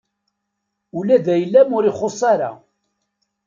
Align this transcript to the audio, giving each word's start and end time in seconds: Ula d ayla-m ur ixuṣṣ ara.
Ula 0.97 1.17
d 1.25 1.27
ayla-m 1.35 1.69
ur 1.77 1.83
ixuṣṣ 1.87 2.21
ara. 2.33 2.51